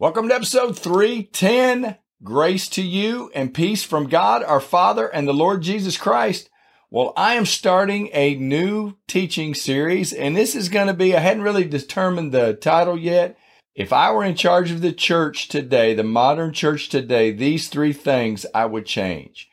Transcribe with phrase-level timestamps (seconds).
[0.00, 1.96] Welcome to episode 310.
[2.22, 6.48] Grace to you and peace from God our Father and the Lord Jesus Christ.
[6.88, 11.18] Well, I am starting a new teaching series, and this is going to be, I
[11.18, 13.36] hadn't really determined the title yet.
[13.74, 17.92] If I were in charge of the church today, the modern church today, these three
[17.92, 19.50] things I would change.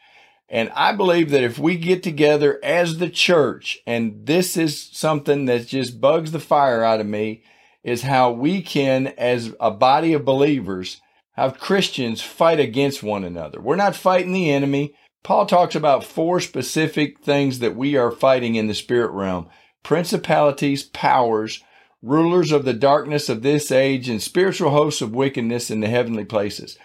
[0.48, 5.46] And I believe that if we get together as the church, and this is something
[5.46, 7.42] that just bugs the fire out of me,
[7.86, 11.00] is how we can, as a body of believers,
[11.34, 13.62] have Christians fight against one another.
[13.62, 14.96] We're not fighting the enemy.
[15.24, 19.48] Paul talks about four specific things that we are fighting in the spirit realm
[19.84, 21.64] principalities, powers,
[22.02, 26.26] rulers of the darkness of this age, and spiritual hosts of wickedness in the heavenly
[26.26, 26.80] places.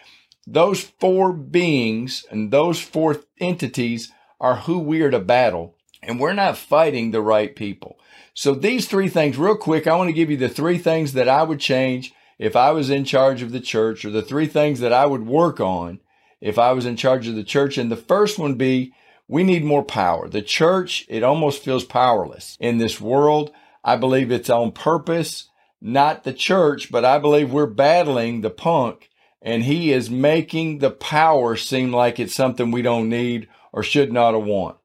[0.47, 6.33] Those four beings and those four entities are who we are to battle, and we're
[6.33, 7.99] not fighting the right people.
[8.35, 11.29] So these three things, real quick, I want to give you the three things that
[11.29, 14.81] I would change if I was in charge of the church, or the three things
[14.81, 16.01] that I would work on
[16.41, 17.77] if I was in charge of the church.
[17.77, 18.95] And the first one be,
[19.29, 20.29] we need more power.
[20.29, 23.53] The church, it almost feels powerless in this world.
[23.85, 29.11] I believe it's on purpose, not the church, but I believe we're battling the punk
[29.43, 34.13] and he is making the power seem like it's something we don't need or should
[34.13, 34.77] not have want.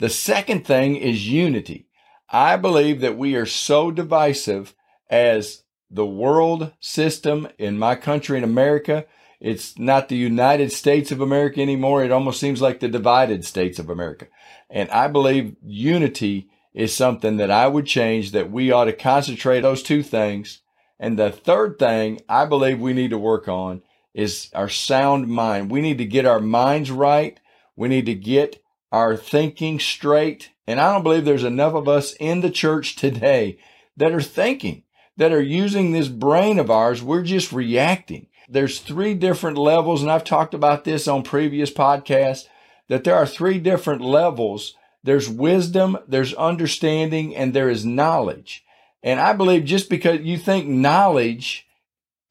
[0.00, 1.86] The second thing is unity.
[2.30, 4.74] I believe that we are so divisive
[5.10, 9.04] as the world system in my country in America.
[9.40, 12.02] It's not the United States of America anymore.
[12.02, 14.28] It almost seems like the divided states of America.
[14.70, 19.60] And I believe unity is something that I would change that we ought to concentrate
[19.60, 20.62] those two things.
[20.98, 23.82] And the third thing I believe we need to work on
[24.14, 25.70] is our sound mind.
[25.70, 27.38] We need to get our minds right.
[27.76, 28.62] We need to get
[28.92, 30.50] our thinking straight.
[30.66, 33.58] And I don't believe there's enough of us in the church today
[33.96, 34.84] that are thinking,
[35.16, 37.02] that are using this brain of ours.
[37.02, 38.28] We're just reacting.
[38.48, 42.46] There's three different levels, and I've talked about this on previous podcasts,
[42.88, 44.74] that there are three different levels.
[45.04, 48.64] There's wisdom, there's understanding, and there is knowledge.
[49.02, 51.66] And I believe just because you think knowledge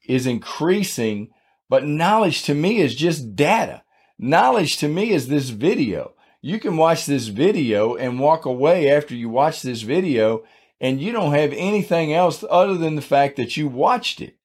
[0.06, 1.30] is increasing,
[1.68, 3.82] but knowledge to me is just data.
[4.18, 9.14] Knowledge to me is this video you can watch this video and walk away after
[9.14, 10.44] you watch this video
[10.80, 14.36] and you don't have anything else other than the fact that you watched it.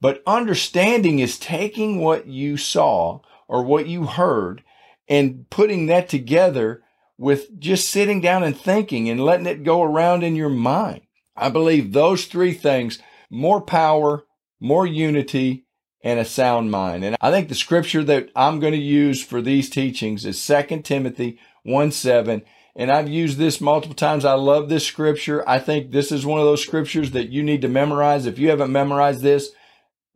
[0.00, 4.62] But understanding is taking what you saw or what you heard
[5.08, 6.82] and putting that together
[7.18, 11.02] with just sitting down and thinking and letting it go around in your mind.
[11.36, 14.24] I believe those three things more power,
[14.60, 15.66] more unity,
[16.02, 17.04] and a sound mind.
[17.04, 20.80] And I think the scripture that I'm going to use for these teachings is 2
[20.82, 22.42] Timothy 1 7.
[22.76, 24.24] And I've used this multiple times.
[24.24, 25.46] I love this scripture.
[25.48, 28.26] I think this is one of those scriptures that you need to memorize.
[28.26, 29.50] If you haven't memorized this,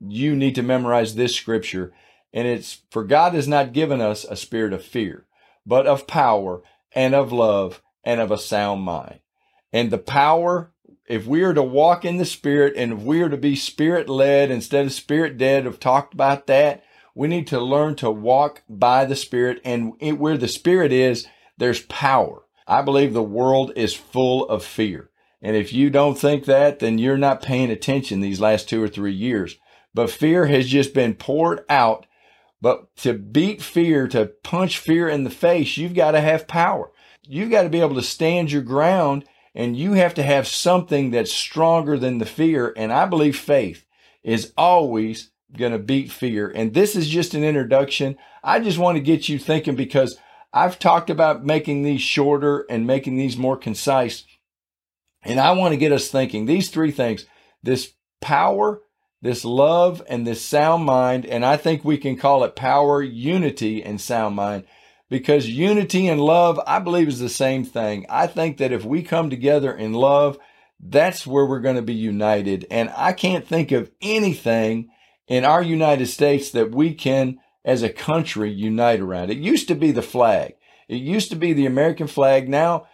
[0.00, 1.93] you need to memorize this scripture.
[2.33, 5.27] And it's for God has not given us a spirit of fear,
[5.66, 6.62] but of power
[6.95, 9.21] and of love and of a sound mind.
[9.72, 10.72] And the power
[11.06, 14.09] if we are to walk in the spirit and if we are to be spirit
[14.09, 16.83] led instead of spirit dead, I've talked about that.
[17.15, 21.27] We need to learn to walk by the spirit and where the spirit is,
[21.59, 22.43] there's power.
[22.67, 25.11] I believe the world is full of fear.
[25.43, 28.89] And if you don't think that, then you're not paying attention these last two or
[28.89, 29.59] three years.
[29.93, 32.06] But fear has just been poured out.
[32.62, 36.91] But to beat fear, to punch fear in the face, you've got to have power.
[37.22, 41.10] You've got to be able to stand your ground and you have to have something
[41.10, 42.72] that's stronger than the fear.
[42.76, 43.87] And I believe faith
[44.22, 46.50] is always going to beat fear.
[46.50, 48.16] And this is just an introduction.
[48.42, 50.19] I just want to get you thinking because
[50.53, 54.25] I've talked about making these shorter and making these more concise.
[55.22, 57.26] And I want to get us thinking these three things
[57.62, 58.82] this power,
[59.22, 61.25] this love, and this sound mind.
[61.25, 64.65] And I think we can call it power, unity, and sound mind
[65.15, 68.05] because unity and love, I believe, is the same thing.
[68.11, 70.39] I think that if we come together in love,
[70.81, 72.67] that's where we're going to be united.
[72.69, 74.89] And I can't think of anything
[75.29, 79.31] in our United States that we can, as a country, unite around.
[79.31, 80.57] It used to be the flag.
[80.89, 82.49] It used to be the American flag.
[82.49, 82.89] Now,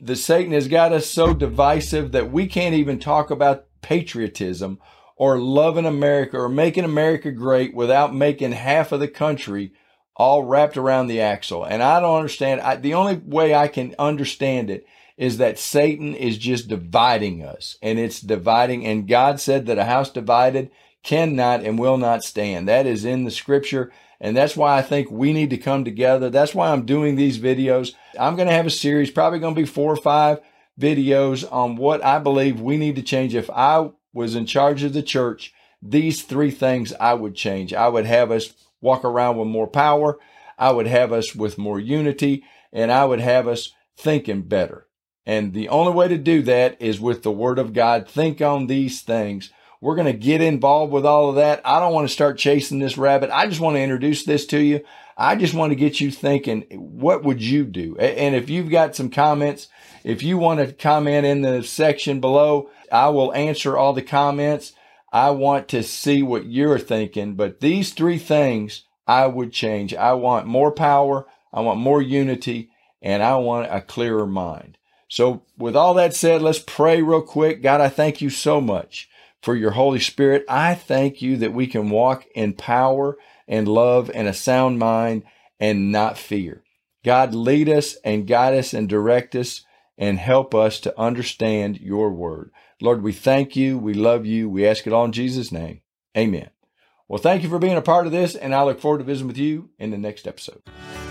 [0.00, 4.78] the Satan has got us so divisive that we can't even talk about patriotism
[5.16, 9.74] or loving America or making America great without making half of the country
[10.18, 11.64] all wrapped around the axle.
[11.64, 12.60] And I don't understand.
[12.60, 14.84] I, the only way I can understand it
[15.16, 18.84] is that Satan is just dividing us and it's dividing.
[18.84, 20.70] And God said that a house divided
[21.04, 22.68] cannot and will not stand.
[22.68, 23.92] That is in the scripture.
[24.20, 26.28] And that's why I think we need to come together.
[26.28, 27.94] That's why I'm doing these videos.
[28.18, 30.40] I'm going to have a series, probably going to be four or five
[30.78, 33.34] videos on what I believe we need to change.
[33.36, 37.72] If I was in charge of the church, these three things I would change.
[37.72, 40.18] I would have us walk around with more power.
[40.58, 44.86] I would have us with more unity and I would have us thinking better.
[45.24, 48.08] And the only way to do that is with the word of God.
[48.08, 49.50] Think on these things.
[49.80, 51.60] We're going to get involved with all of that.
[51.64, 53.30] I don't want to start chasing this rabbit.
[53.30, 54.80] I just want to introduce this to you.
[55.16, 57.96] I just want to get you thinking, what would you do?
[57.98, 59.68] And if you've got some comments,
[60.02, 64.72] if you want to comment in the section below, I will answer all the comments.
[65.12, 69.94] I want to see what you're thinking, but these three things I would change.
[69.94, 71.26] I want more power.
[71.52, 72.70] I want more unity
[73.00, 74.76] and I want a clearer mind.
[75.08, 77.62] So with all that said, let's pray real quick.
[77.62, 79.08] God, I thank you so much
[79.42, 80.44] for your Holy Spirit.
[80.46, 83.16] I thank you that we can walk in power
[83.46, 85.22] and love and a sound mind
[85.58, 86.62] and not fear.
[87.02, 89.64] God, lead us and guide us and direct us
[89.98, 92.50] and help us to understand your word.
[92.80, 93.76] Lord, we thank you.
[93.76, 94.48] We love you.
[94.48, 95.82] We ask it all in Jesus' name.
[96.16, 96.50] Amen.
[97.08, 99.28] Well, thank you for being a part of this, and I look forward to visiting
[99.28, 100.62] with you in the next episode.